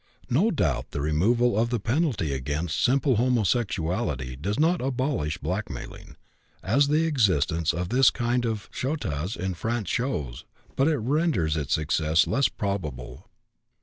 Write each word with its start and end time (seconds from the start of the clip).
No 0.31 0.49
doubt 0.49 0.89
the 0.89 0.99
removal 0.99 1.55
of 1.55 1.69
the 1.69 1.79
penalty 1.79 2.33
against 2.33 2.83
simple 2.83 3.17
homosexuality 3.17 4.35
does 4.35 4.59
not 4.59 4.81
abolish 4.81 5.37
blackmailing, 5.37 6.15
as 6.63 6.87
the 6.87 7.05
existence 7.05 7.71
of 7.71 7.89
this 7.89 8.09
kind 8.09 8.43
of 8.43 8.67
chantage 8.71 9.37
in 9.37 9.53
France 9.53 9.89
shows, 9.91 10.43
but 10.75 10.87
it 10.87 10.97
renders 10.97 11.55
its 11.55 11.75
success 11.75 12.25
less 12.25 12.47
probable. 12.47 13.27